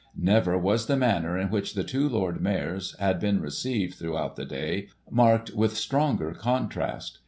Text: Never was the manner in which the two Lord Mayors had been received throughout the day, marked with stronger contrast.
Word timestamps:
Never 0.17 0.57
was 0.57 0.87
the 0.87 0.95
manner 0.97 1.37
in 1.37 1.51
which 1.51 1.75
the 1.75 1.83
two 1.83 2.09
Lord 2.09 2.41
Mayors 2.41 2.95
had 2.97 3.19
been 3.19 3.39
received 3.39 3.99
throughout 3.99 4.35
the 4.35 4.45
day, 4.45 4.87
marked 5.11 5.51
with 5.51 5.77
stronger 5.77 6.33
contrast. 6.33 7.19